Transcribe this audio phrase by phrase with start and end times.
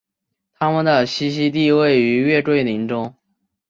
[0.57, 3.13] 它们的栖息地位于月桂林中。